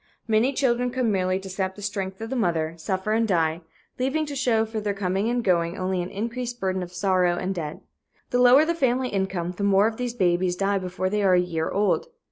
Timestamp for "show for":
4.35-4.79